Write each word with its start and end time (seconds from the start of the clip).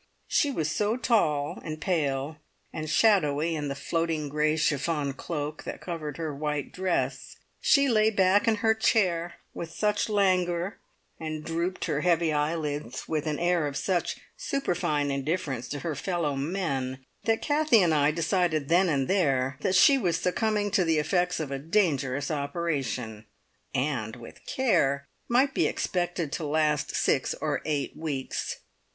She 0.25 0.49
was 0.49 0.71
so 0.71 0.97
tall 0.97 1.61
and 1.63 1.79
pale 1.79 2.37
and 2.73 2.89
shadowy 2.89 3.55
in 3.55 3.67
the 3.67 3.75
floating 3.75 4.29
grey 4.29 4.55
chiffon 4.57 5.13
cloak 5.13 5.61
that 5.63 5.79
covered 5.79 6.17
her 6.17 6.33
white 6.35 6.73
dress, 6.73 7.35
she 7.59 7.87
lay 7.87 8.09
back 8.09 8.47
in 8.47 8.55
her 8.65 8.73
chair 8.73 9.35
with 9.53 9.71
such 9.71 10.09
languor, 10.09 10.79
and 11.19 11.45
drooped 11.45 11.85
her 11.85 12.01
heavy 12.01 12.33
eyelids 12.33 13.07
with 13.07 13.27
an 13.27 13.37
air 13.37 13.67
of 13.67 13.77
such 13.77 14.15
superfine 14.35 15.11
indifference 15.11 15.67
to 15.69 15.79
her 15.81 15.93
fellow 15.93 16.35
men, 16.35 17.05
that 17.25 17.43
Kathie 17.43 17.83
and 17.83 17.93
I 17.93 18.09
decided 18.09 18.69
then 18.69 18.89
and 18.89 19.07
there 19.07 19.57
that 19.61 19.75
she 19.75 19.99
was 19.99 20.17
succumbing 20.17 20.71
to 20.71 20.83
the 20.83 20.97
effects 20.97 21.39
of 21.39 21.51
a 21.51 21.59
dangerous 21.59 22.31
operation, 22.31 23.27
and 23.75 24.15
with 24.15 24.43
care 24.47 25.07
might 25.27 25.53
be 25.53 25.67
expected 25.67 26.31
to 26.31 26.43
last 26.43 26.95
six 26.95 27.35
or 27.35 27.61
eight 27.65 27.95
weeks. 27.95 28.61